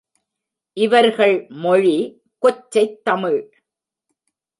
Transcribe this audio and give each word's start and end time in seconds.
இவர்கள் 0.77 1.45
மொழி 1.49 2.21
கொச்சைத் 2.41 3.03
தமிழ். 3.03 3.39